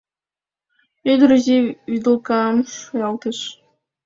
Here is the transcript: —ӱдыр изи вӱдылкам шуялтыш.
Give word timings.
—ӱдыр 1.11 1.31
изи 1.37 1.57
вӱдылкам 1.91 2.55
шуялтыш. 2.79 3.39